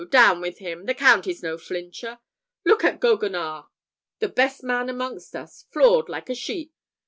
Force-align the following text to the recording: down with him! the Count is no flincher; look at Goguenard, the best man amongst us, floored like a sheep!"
down 0.09 0.41
with 0.41 0.57
him! 0.57 0.87
the 0.87 0.95
Count 0.95 1.27
is 1.27 1.43
no 1.43 1.57
flincher; 1.59 2.17
look 2.65 2.83
at 2.83 2.99
Goguenard, 2.99 3.67
the 4.17 4.29
best 4.29 4.63
man 4.63 4.89
amongst 4.89 5.35
us, 5.35 5.67
floored 5.71 6.09
like 6.09 6.27
a 6.27 6.33
sheep!" 6.33 6.73